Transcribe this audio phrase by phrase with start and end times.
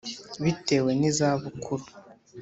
[0.43, 1.83] Bitewe n iza bukuru